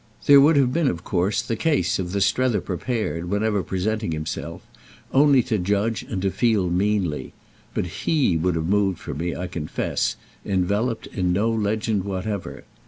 [0.25, 4.65] There would have been of course the case of the Strether prepared, wherever presenting himself,
[5.13, 7.33] only to judge and to feel meanly;
[7.75, 12.63] but he would have moved for me, I confess, enveloped in no legend whatever.